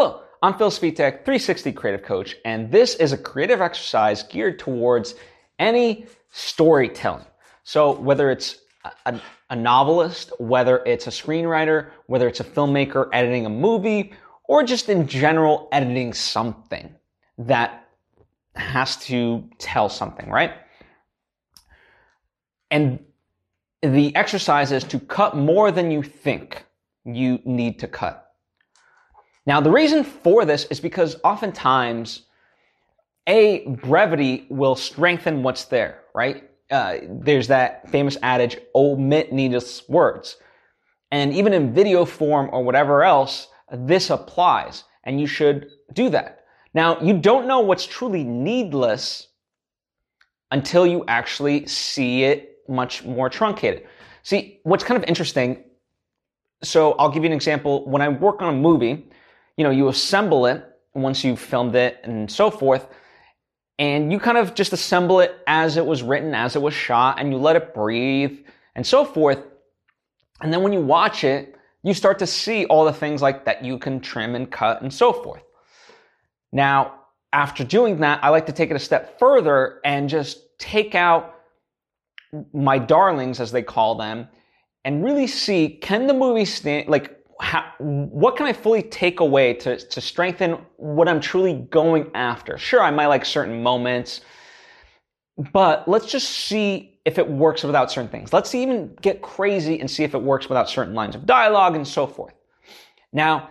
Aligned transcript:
Hello, 0.00 0.22
I'm 0.42 0.54
Phil 0.54 0.70
Svitek, 0.70 1.24
360 1.24 1.72
Creative 1.72 2.06
Coach, 2.06 2.36
and 2.44 2.70
this 2.70 2.94
is 2.94 3.12
a 3.12 3.18
creative 3.18 3.60
exercise 3.60 4.22
geared 4.22 4.56
towards 4.56 5.16
any 5.58 6.06
storytelling. 6.30 7.24
So 7.64 7.98
whether 7.98 8.30
it's 8.30 8.58
a, 9.06 9.20
a, 9.50 9.56
novelist, 9.56 10.32
whether 10.38 10.84
it's 10.86 11.08
a 11.08 11.10
screenwriter, 11.10 11.90
whether 12.06 12.28
it's 12.28 12.38
a 12.38 12.44
filmmaker 12.44 13.08
editing 13.12 13.44
a 13.44 13.50
movie, 13.50 14.12
or 14.44 14.62
just 14.62 14.88
in 14.88 15.08
general 15.08 15.68
editing 15.72 16.12
something 16.12 16.94
that 17.38 17.88
has 18.54 18.98
to 19.06 19.50
tell 19.58 19.88
something, 19.88 20.30
right? 20.30 20.52
And 22.70 23.04
the 23.82 24.14
exercise 24.14 24.70
is 24.70 24.84
to 24.84 25.00
cut 25.00 25.36
more 25.36 25.72
than 25.72 25.90
you 25.90 26.04
think 26.04 26.64
you 27.04 27.40
need 27.44 27.80
to 27.80 27.88
cut. 27.88 28.27
Now, 29.48 29.62
the 29.62 29.70
reason 29.70 30.04
for 30.04 30.44
this 30.44 30.66
is 30.66 30.78
because 30.78 31.16
oftentimes, 31.24 32.24
a 33.26 33.66
brevity 33.66 34.46
will 34.50 34.76
strengthen 34.76 35.42
what's 35.42 35.64
there, 35.64 36.02
right? 36.14 36.50
Uh, 36.70 36.98
there's 37.08 37.48
that 37.48 37.88
famous 37.88 38.18
adage, 38.22 38.58
omit 38.74 39.32
needless 39.32 39.88
words. 39.88 40.36
And 41.10 41.32
even 41.32 41.54
in 41.54 41.72
video 41.72 42.04
form 42.04 42.50
or 42.52 42.62
whatever 42.62 43.02
else, 43.02 43.48
this 43.72 44.10
applies, 44.10 44.84
and 45.04 45.18
you 45.18 45.26
should 45.26 45.70
do 45.94 46.10
that. 46.10 46.44
Now, 46.74 47.00
you 47.00 47.14
don't 47.14 47.48
know 47.48 47.60
what's 47.60 47.86
truly 47.86 48.24
needless 48.24 49.28
until 50.50 50.86
you 50.86 51.06
actually 51.08 51.66
see 51.66 52.24
it 52.24 52.58
much 52.68 53.02
more 53.02 53.30
truncated. 53.30 53.86
See, 54.24 54.60
what's 54.64 54.84
kind 54.84 55.02
of 55.02 55.08
interesting, 55.08 55.64
so 56.62 56.92
I'll 56.92 57.08
give 57.10 57.22
you 57.22 57.30
an 57.30 57.36
example. 57.36 57.88
When 57.88 58.02
I 58.02 58.10
work 58.10 58.42
on 58.42 58.54
a 58.54 58.56
movie, 58.58 59.08
you 59.58 59.64
know, 59.64 59.70
you 59.70 59.88
assemble 59.88 60.46
it 60.46 60.64
once 60.94 61.24
you've 61.24 61.40
filmed 61.40 61.74
it 61.74 62.00
and 62.04 62.30
so 62.30 62.50
forth, 62.50 62.86
and 63.78 64.10
you 64.12 64.18
kind 64.18 64.38
of 64.38 64.54
just 64.54 64.72
assemble 64.72 65.20
it 65.20 65.36
as 65.46 65.76
it 65.76 65.84
was 65.84 66.02
written, 66.02 66.34
as 66.34 66.56
it 66.56 66.62
was 66.62 66.72
shot, 66.72 67.20
and 67.20 67.32
you 67.32 67.38
let 67.38 67.56
it 67.56 67.74
breathe 67.74 68.38
and 68.76 68.86
so 68.86 69.04
forth. 69.04 69.42
And 70.40 70.52
then 70.52 70.62
when 70.62 70.72
you 70.72 70.80
watch 70.80 71.24
it, 71.24 71.56
you 71.82 71.92
start 71.92 72.20
to 72.20 72.26
see 72.26 72.66
all 72.66 72.84
the 72.84 72.92
things 72.92 73.20
like 73.20 73.44
that 73.44 73.64
you 73.64 73.78
can 73.78 74.00
trim 74.00 74.34
and 74.36 74.50
cut 74.50 74.80
and 74.80 74.94
so 74.94 75.12
forth. 75.12 75.42
Now, 76.52 76.94
after 77.32 77.64
doing 77.64 77.98
that, 77.98 78.22
I 78.22 78.28
like 78.28 78.46
to 78.46 78.52
take 78.52 78.70
it 78.70 78.76
a 78.76 78.80
step 78.80 79.18
further 79.18 79.80
and 79.84 80.08
just 80.08 80.58
take 80.58 80.94
out 80.94 81.34
my 82.52 82.78
darlings, 82.78 83.40
as 83.40 83.50
they 83.50 83.62
call 83.62 83.96
them, 83.96 84.28
and 84.84 85.04
really 85.04 85.26
see 85.26 85.68
can 85.68 86.06
the 86.06 86.14
movie 86.14 86.44
stand, 86.44 86.88
like, 86.88 87.17
how, 87.40 87.72
what 87.78 88.36
can 88.36 88.46
I 88.46 88.52
fully 88.52 88.82
take 88.82 89.20
away 89.20 89.54
to, 89.54 89.78
to 89.78 90.00
strengthen 90.00 90.58
what 90.76 91.08
I'm 91.08 91.20
truly 91.20 91.54
going 91.70 92.10
after? 92.14 92.58
Sure, 92.58 92.82
I 92.82 92.90
might 92.90 93.06
like 93.06 93.24
certain 93.24 93.62
moments, 93.62 94.22
but 95.52 95.86
let's 95.86 96.06
just 96.06 96.28
see 96.30 96.98
if 97.04 97.18
it 97.18 97.28
works 97.28 97.62
without 97.62 97.90
certain 97.90 98.10
things. 98.10 98.32
Let's 98.32 98.54
even 98.54 98.94
get 99.00 99.22
crazy 99.22 99.80
and 99.80 99.90
see 99.90 100.04
if 100.04 100.14
it 100.14 100.22
works 100.22 100.48
without 100.48 100.68
certain 100.68 100.94
lines 100.94 101.14
of 101.14 101.26
dialogue 101.26 101.76
and 101.76 101.86
so 101.86 102.06
forth. 102.06 102.34
Now, 103.12 103.50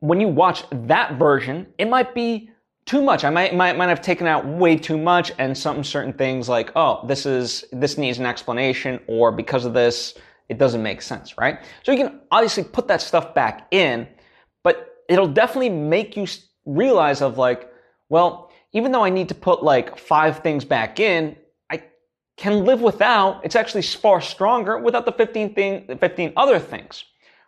when 0.00 0.20
you 0.20 0.28
watch 0.28 0.64
that 0.70 1.18
version, 1.18 1.66
it 1.78 1.88
might 1.88 2.14
be 2.14 2.50
too 2.84 3.02
much. 3.02 3.24
I 3.24 3.30
might, 3.30 3.54
might, 3.54 3.76
might 3.76 3.88
have 3.88 4.02
taken 4.02 4.26
out 4.26 4.44
way 4.44 4.76
too 4.76 4.98
much 4.98 5.32
and 5.38 5.56
some 5.56 5.84
certain 5.84 6.12
things 6.12 6.48
like, 6.48 6.72
oh, 6.74 7.06
this 7.06 7.24
is, 7.26 7.64
this 7.70 7.96
needs 7.96 8.18
an 8.18 8.26
explanation 8.26 8.98
or 9.06 9.30
because 9.30 9.64
of 9.64 9.74
this, 9.74 10.14
it 10.50 10.58
doesn't 10.58 10.82
make 10.82 11.00
sense, 11.00 11.38
right? 11.38 11.60
So 11.84 11.92
you 11.92 11.98
can 11.98 12.20
obviously 12.32 12.64
put 12.64 12.88
that 12.88 13.00
stuff 13.00 13.34
back 13.34 13.68
in, 13.70 14.08
but 14.64 14.96
it'll 15.08 15.28
definitely 15.28 15.70
make 15.70 16.16
you 16.16 16.26
realize 16.66 17.22
of 17.22 17.38
like, 17.38 17.72
well, 18.08 18.50
even 18.72 18.90
though 18.90 19.04
I 19.04 19.10
need 19.10 19.28
to 19.28 19.34
put 19.34 19.62
like 19.62 19.96
five 19.96 20.40
things 20.40 20.64
back 20.64 20.98
in, 20.98 21.36
I 21.70 21.84
can 22.36 22.64
live 22.64 22.82
without. 22.82 23.44
It's 23.44 23.54
actually 23.54 23.82
far 23.82 24.20
stronger 24.20 24.76
without 24.78 25.06
the 25.06 25.12
15 25.12 25.54
thing, 25.54 25.98
15 25.98 26.32
other 26.36 26.58
things, 26.58 27.04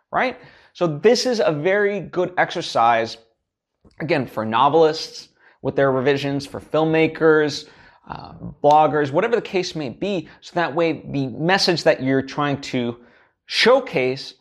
right? 0.09 0.39
So 0.71 0.87
this 0.87 1.25
is 1.25 1.41
a 1.45 1.51
very 1.51 1.99
good 1.99 2.33
exercise, 2.37 3.17
again, 3.99 4.25
for 4.25 4.45
novelists 4.45 5.27
with 5.61 5.75
their 5.75 5.91
revisions, 5.91 6.45
for 6.45 6.61
filmmakers, 6.61 7.67
uh, 8.07 8.33
bloggers, 8.63 9.11
whatever 9.11 9.35
the 9.35 9.41
case 9.41 9.75
may 9.75 9.89
be. 9.89 10.27
So 10.41 10.51
that 10.55 10.73
way 10.73 11.03
the 11.11 11.27
message 11.27 11.83
that 11.83 12.03
you're 12.03 12.21
trying 12.21 12.61
to 12.61 12.97
showcase 13.45 14.35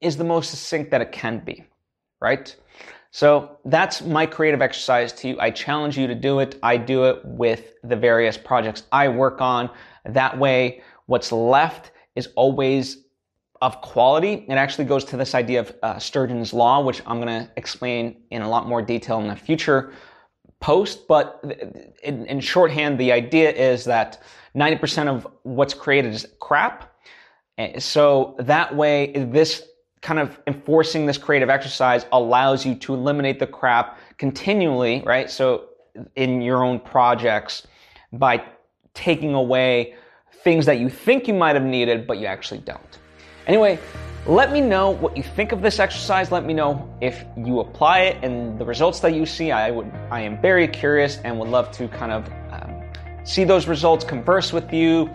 is 0.00 0.16
the 0.16 0.24
most 0.24 0.50
succinct 0.50 0.90
that 0.90 1.00
it 1.00 1.12
can 1.12 1.40
be, 1.44 1.64
right? 2.20 2.54
So 3.10 3.58
that's 3.64 4.02
my 4.02 4.26
creative 4.26 4.62
exercise 4.62 5.12
to 5.14 5.28
you. 5.28 5.40
I 5.40 5.50
challenge 5.50 5.98
you 5.98 6.06
to 6.06 6.14
do 6.14 6.40
it. 6.40 6.58
I 6.62 6.76
do 6.76 7.04
it 7.04 7.24
with 7.24 7.72
the 7.82 7.96
various 7.96 8.36
projects 8.36 8.84
I 8.92 9.08
work 9.08 9.40
on. 9.40 9.70
That 10.04 10.38
way, 10.38 10.82
what's 11.06 11.32
left 11.32 11.92
is 12.14 12.28
always 12.36 13.04
of 13.60 13.80
quality. 13.80 14.46
It 14.48 14.52
actually 14.52 14.84
goes 14.84 15.04
to 15.06 15.16
this 15.16 15.34
idea 15.34 15.60
of 15.60 15.74
uh, 15.82 15.98
Sturgeon's 15.98 16.52
Law, 16.52 16.80
which 16.82 17.02
I'm 17.06 17.20
going 17.20 17.44
to 17.44 17.50
explain 17.56 18.22
in 18.30 18.42
a 18.42 18.48
lot 18.48 18.68
more 18.68 18.82
detail 18.82 19.18
in 19.20 19.26
the 19.26 19.36
future 19.36 19.92
post, 20.60 21.06
but 21.06 21.42
in, 22.02 22.26
in 22.26 22.40
shorthand, 22.40 22.98
the 22.98 23.12
idea 23.12 23.50
is 23.50 23.84
that 23.84 24.22
90% 24.54 25.08
of 25.08 25.26
what's 25.42 25.74
created 25.74 26.12
is 26.12 26.26
crap. 26.40 26.92
So 27.78 28.36
that 28.38 28.74
way, 28.74 29.12
this 29.12 29.64
kind 30.00 30.18
of 30.18 30.38
enforcing 30.46 31.06
this 31.06 31.18
creative 31.18 31.50
exercise 31.50 32.06
allows 32.12 32.64
you 32.64 32.74
to 32.76 32.94
eliminate 32.94 33.38
the 33.38 33.46
crap 33.46 33.98
continually, 34.16 35.02
right? 35.04 35.30
So 35.30 35.68
in 36.16 36.40
your 36.40 36.64
own 36.64 36.78
projects 36.78 37.66
by 38.12 38.44
taking 38.94 39.34
away 39.34 39.94
things 40.44 40.66
that 40.66 40.78
you 40.78 40.88
think 40.88 41.26
you 41.26 41.34
might 41.34 41.56
have 41.56 41.64
needed, 41.64 42.06
but 42.06 42.18
you 42.18 42.26
actually 42.26 42.60
don't. 42.60 42.98
Anyway, 43.46 43.78
let 44.28 44.52
me 44.52 44.60
know 44.60 44.90
what 44.90 45.16
you 45.16 45.22
think 45.22 45.52
of 45.52 45.62
this 45.62 45.78
exercise. 45.78 46.30
Let 46.30 46.44
me 46.44 46.52
know 46.52 46.86
if 47.00 47.24
you 47.34 47.60
apply 47.60 48.00
it 48.00 48.22
and 48.22 48.58
the 48.58 48.64
results 48.66 49.00
that 49.00 49.14
you 49.14 49.24
see. 49.24 49.52
I 49.52 49.70
would, 49.70 49.90
I 50.10 50.20
am 50.20 50.38
very 50.42 50.68
curious 50.68 51.16
and 51.24 51.38
would 51.40 51.48
love 51.48 51.72
to 51.72 51.88
kind 51.88 52.12
of 52.12 52.30
um, 52.50 52.82
see 53.24 53.44
those 53.44 53.66
results, 53.66 54.04
converse 54.04 54.52
with 54.52 54.70
you, 54.70 55.08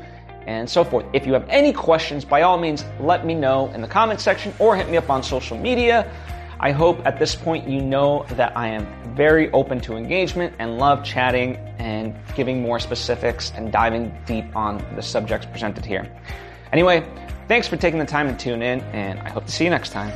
and 0.47 0.67
so 0.67 0.83
forth. 0.83 1.05
If 1.13 1.27
you 1.27 1.33
have 1.33 1.47
any 1.47 1.71
questions, 1.71 2.25
by 2.25 2.41
all 2.41 2.57
means, 2.57 2.83
let 2.99 3.23
me 3.23 3.35
know 3.35 3.71
in 3.73 3.81
the 3.81 3.87
comment 3.87 4.19
section 4.19 4.51
or 4.57 4.75
hit 4.75 4.89
me 4.89 4.97
up 4.97 5.11
on 5.11 5.21
social 5.21 5.59
media. 5.59 6.11
I 6.59 6.71
hope 6.71 7.05
at 7.05 7.19
this 7.19 7.35
point 7.35 7.67
you 7.69 7.81
know 7.81 8.25
that 8.29 8.57
I 8.57 8.67
am 8.69 9.15
very 9.15 9.51
open 9.51 9.79
to 9.81 9.95
engagement 9.95 10.55
and 10.57 10.79
love 10.79 11.03
chatting 11.03 11.57
and 11.77 12.15
giving 12.35 12.63
more 12.63 12.79
specifics 12.79 13.51
and 13.55 13.71
diving 13.71 14.17
deep 14.25 14.55
on 14.55 14.83
the 14.95 15.03
subjects 15.03 15.45
presented 15.45 15.85
here. 15.85 16.11
Anyway, 16.71 17.05
Thanks 17.53 17.67
for 17.67 17.77
taking 17.77 17.99
the 17.99 18.05
time 18.07 18.27
to 18.27 18.33
tune 18.35 18.63
in, 18.63 18.79
and 18.93 19.19
I 19.19 19.29
hope 19.29 19.45
to 19.45 19.51
see 19.51 19.63
you 19.63 19.69
next 19.69 19.91
time. 19.91 20.11